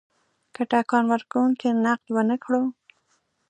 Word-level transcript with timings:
که 0.53 0.61
ټکان 0.71 1.03
ورکونکی 1.13 1.69
نقد 1.85 2.07
ونه 2.13 2.35
کړو. 2.43 2.63